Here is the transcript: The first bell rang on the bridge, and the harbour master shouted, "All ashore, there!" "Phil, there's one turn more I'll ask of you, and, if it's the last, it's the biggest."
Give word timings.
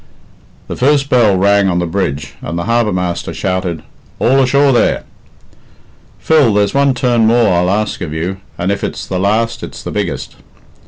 The 0.67 0.75
first 0.75 1.11
bell 1.11 1.37
rang 1.37 1.69
on 1.69 1.77
the 1.77 1.85
bridge, 1.85 2.33
and 2.41 2.57
the 2.57 2.63
harbour 2.63 2.91
master 2.91 3.35
shouted, 3.35 3.83
"All 4.17 4.41
ashore, 4.41 4.71
there!" 4.71 5.03
"Phil, 6.17 6.51
there's 6.55 6.73
one 6.73 6.95
turn 6.95 7.27
more 7.27 7.53
I'll 7.53 7.69
ask 7.69 8.01
of 8.01 8.11
you, 8.11 8.37
and, 8.57 8.71
if 8.71 8.83
it's 8.83 9.05
the 9.05 9.19
last, 9.19 9.61
it's 9.61 9.83
the 9.83 9.91
biggest." 9.91 10.37